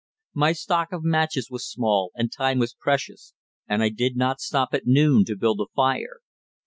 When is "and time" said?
2.15-2.57